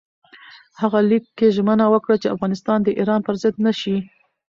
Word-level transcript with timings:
هغه 0.81 0.99
لیک 1.09 1.25
کې 1.37 1.47
ژمنه 1.55 1.85
وکړه 1.89 2.15
چې 2.21 2.33
افغانستان 2.35 2.79
د 2.83 2.89
ایران 2.99 3.19
پر 3.25 3.35
ضد 3.41 3.55
نه 3.65 3.71
شي. 3.79 3.97